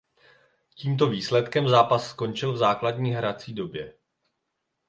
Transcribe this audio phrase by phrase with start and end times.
[0.75, 3.93] Tímto výsledkem zápas skončil v základní hrací době.